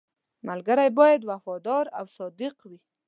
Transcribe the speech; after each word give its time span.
•ملګری 0.47 0.89
باید 0.99 1.21
وفادار 1.31 1.85
او 1.97 2.05
صادق 2.17 2.55
وي. 2.69 2.79